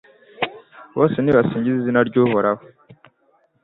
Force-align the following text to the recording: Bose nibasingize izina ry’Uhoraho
Bose 0.97 1.17
nibasingize 1.19 1.77
izina 1.79 2.01
ry’Uhoraho 2.09 2.63